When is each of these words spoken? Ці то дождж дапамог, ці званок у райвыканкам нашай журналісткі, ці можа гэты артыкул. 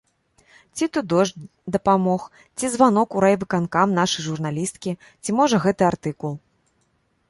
Ці 0.79 0.87
то 0.95 1.03
дождж 1.11 1.35
дапамог, 1.75 2.21
ці 2.57 2.65
званок 2.77 3.09
у 3.19 3.23
райвыканкам 3.27 3.87
нашай 4.01 4.21
журналісткі, 4.33 4.91
ці 5.23 5.29
можа 5.43 5.65
гэты 5.69 5.83
артыкул. 5.95 6.33